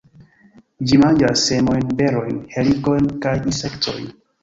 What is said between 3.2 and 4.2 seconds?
kaj insektojn.